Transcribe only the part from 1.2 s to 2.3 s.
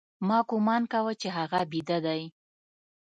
چې هغه بيده دى.